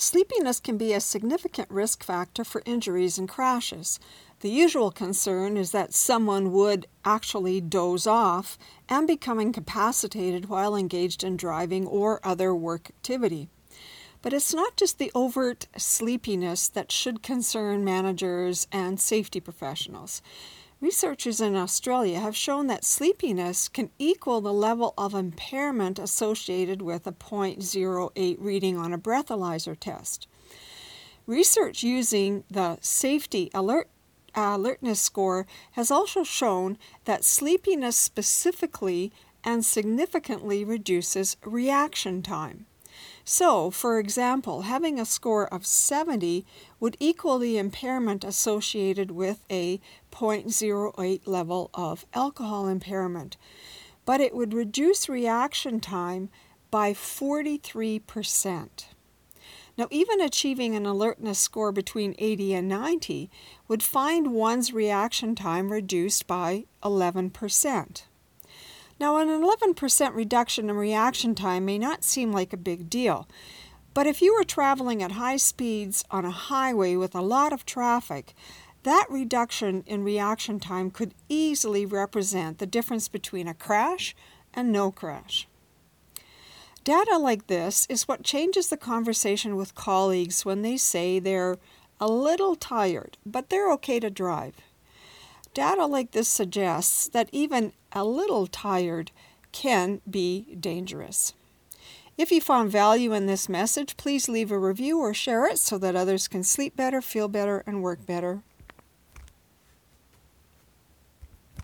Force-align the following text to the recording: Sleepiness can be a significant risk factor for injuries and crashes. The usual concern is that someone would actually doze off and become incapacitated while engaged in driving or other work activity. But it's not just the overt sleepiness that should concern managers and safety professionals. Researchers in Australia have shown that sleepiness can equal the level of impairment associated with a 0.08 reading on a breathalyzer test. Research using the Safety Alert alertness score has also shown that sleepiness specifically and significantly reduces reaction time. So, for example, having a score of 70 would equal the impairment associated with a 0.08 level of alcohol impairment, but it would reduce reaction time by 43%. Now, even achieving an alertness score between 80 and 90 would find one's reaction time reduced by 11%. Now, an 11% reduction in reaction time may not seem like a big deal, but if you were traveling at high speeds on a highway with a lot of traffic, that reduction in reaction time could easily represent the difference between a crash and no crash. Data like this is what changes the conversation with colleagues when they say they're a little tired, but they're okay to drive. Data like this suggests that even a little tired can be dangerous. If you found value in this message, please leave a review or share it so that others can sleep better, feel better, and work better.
Sleepiness 0.00 0.60
can 0.60 0.78
be 0.78 0.92
a 0.92 1.00
significant 1.00 1.68
risk 1.68 2.04
factor 2.04 2.44
for 2.44 2.62
injuries 2.64 3.18
and 3.18 3.28
crashes. 3.28 3.98
The 4.40 4.48
usual 4.48 4.92
concern 4.92 5.56
is 5.56 5.72
that 5.72 5.92
someone 5.92 6.52
would 6.52 6.86
actually 7.04 7.60
doze 7.60 8.06
off 8.06 8.56
and 8.88 9.08
become 9.08 9.40
incapacitated 9.40 10.48
while 10.48 10.76
engaged 10.76 11.24
in 11.24 11.36
driving 11.36 11.84
or 11.84 12.20
other 12.22 12.54
work 12.54 12.90
activity. 12.90 13.48
But 14.22 14.32
it's 14.32 14.54
not 14.54 14.76
just 14.76 15.00
the 15.00 15.10
overt 15.16 15.66
sleepiness 15.76 16.68
that 16.68 16.92
should 16.92 17.24
concern 17.24 17.82
managers 17.82 18.68
and 18.70 19.00
safety 19.00 19.40
professionals. 19.40 20.22
Researchers 20.80 21.40
in 21.40 21.56
Australia 21.56 22.20
have 22.20 22.36
shown 22.36 22.68
that 22.68 22.84
sleepiness 22.84 23.68
can 23.68 23.90
equal 23.98 24.40
the 24.40 24.52
level 24.52 24.94
of 24.96 25.12
impairment 25.12 25.98
associated 25.98 26.82
with 26.82 27.04
a 27.04 27.12
0.08 27.12 28.36
reading 28.38 28.76
on 28.78 28.92
a 28.92 28.98
breathalyzer 28.98 29.76
test. 29.78 30.28
Research 31.26 31.82
using 31.82 32.44
the 32.48 32.78
Safety 32.80 33.50
Alert 33.52 33.90
alertness 34.36 35.00
score 35.00 35.48
has 35.72 35.90
also 35.90 36.22
shown 36.22 36.78
that 37.06 37.24
sleepiness 37.24 37.96
specifically 37.96 39.12
and 39.42 39.64
significantly 39.64 40.64
reduces 40.64 41.36
reaction 41.44 42.22
time. 42.22 42.66
So, 43.30 43.70
for 43.70 43.98
example, 43.98 44.62
having 44.62 44.98
a 44.98 45.04
score 45.04 45.52
of 45.52 45.66
70 45.66 46.46
would 46.80 46.96
equal 46.98 47.38
the 47.38 47.58
impairment 47.58 48.24
associated 48.24 49.10
with 49.10 49.44
a 49.50 49.82
0.08 50.10 51.26
level 51.26 51.68
of 51.74 52.06
alcohol 52.14 52.68
impairment, 52.68 53.36
but 54.06 54.22
it 54.22 54.34
would 54.34 54.54
reduce 54.54 55.10
reaction 55.10 55.78
time 55.78 56.30
by 56.70 56.94
43%. 56.94 58.86
Now, 59.76 59.88
even 59.90 60.22
achieving 60.22 60.74
an 60.74 60.86
alertness 60.86 61.38
score 61.38 61.70
between 61.70 62.14
80 62.18 62.54
and 62.54 62.66
90 62.66 63.30
would 63.68 63.82
find 63.82 64.32
one's 64.32 64.72
reaction 64.72 65.34
time 65.34 65.70
reduced 65.70 66.26
by 66.26 66.64
11%. 66.82 68.04
Now, 69.00 69.16
an 69.18 69.28
11% 69.28 70.14
reduction 70.14 70.68
in 70.68 70.76
reaction 70.76 71.34
time 71.34 71.64
may 71.64 71.78
not 71.78 72.02
seem 72.02 72.32
like 72.32 72.52
a 72.52 72.56
big 72.56 72.90
deal, 72.90 73.28
but 73.94 74.06
if 74.06 74.20
you 74.20 74.34
were 74.34 74.44
traveling 74.44 75.02
at 75.02 75.12
high 75.12 75.36
speeds 75.36 76.04
on 76.10 76.24
a 76.24 76.30
highway 76.30 76.96
with 76.96 77.14
a 77.14 77.20
lot 77.20 77.52
of 77.52 77.64
traffic, 77.64 78.34
that 78.82 79.06
reduction 79.08 79.84
in 79.86 80.02
reaction 80.02 80.58
time 80.58 80.90
could 80.90 81.14
easily 81.28 81.86
represent 81.86 82.58
the 82.58 82.66
difference 82.66 83.08
between 83.08 83.46
a 83.46 83.54
crash 83.54 84.16
and 84.52 84.72
no 84.72 84.90
crash. 84.90 85.46
Data 86.84 87.18
like 87.18 87.46
this 87.46 87.86
is 87.90 88.08
what 88.08 88.22
changes 88.22 88.68
the 88.68 88.76
conversation 88.76 89.56
with 89.56 89.74
colleagues 89.74 90.44
when 90.44 90.62
they 90.62 90.76
say 90.76 91.18
they're 91.18 91.58
a 92.00 92.08
little 92.08 92.56
tired, 92.56 93.18
but 93.26 93.50
they're 93.50 93.70
okay 93.72 94.00
to 94.00 94.10
drive. 94.10 94.54
Data 95.58 95.86
like 95.86 96.12
this 96.12 96.28
suggests 96.28 97.08
that 97.08 97.28
even 97.32 97.72
a 97.90 98.04
little 98.04 98.46
tired 98.46 99.10
can 99.50 100.00
be 100.08 100.54
dangerous. 100.54 101.34
If 102.16 102.30
you 102.30 102.40
found 102.40 102.70
value 102.70 103.12
in 103.12 103.26
this 103.26 103.48
message, 103.48 103.96
please 103.96 104.28
leave 104.28 104.52
a 104.52 104.58
review 104.58 105.00
or 105.00 105.12
share 105.12 105.48
it 105.48 105.58
so 105.58 105.76
that 105.78 105.96
others 105.96 106.28
can 106.28 106.44
sleep 106.44 106.76
better, 106.76 107.02
feel 107.02 107.26
better, 107.26 107.64
and 107.66 107.82
work 107.82 108.06
better. 108.06 108.44